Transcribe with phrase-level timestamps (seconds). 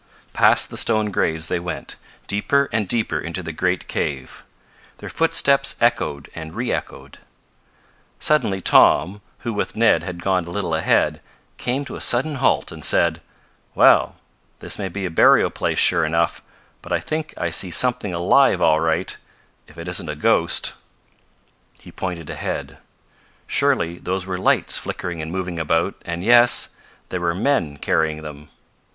[0.33, 1.95] Past the stone graves they went,
[2.25, 4.43] deeper and deeper into the great cave.
[4.97, 7.19] Their footsteps echoed and re echoed.
[8.17, 11.21] Suddenly Tom, who with Ned had gone a little ahead,
[11.57, 13.21] came to a sudden halt and said:
[13.75, 14.15] "Well,
[14.57, 16.41] this may be a burial place sure enough,
[16.81, 19.15] but I think I see something alive all right
[19.67, 20.73] if it isn't a ghost."
[21.73, 22.79] He pointed ahead.
[23.45, 26.69] Surely those were lights flickering and moving about, and, yes,
[27.09, 28.49] there were men carrying them.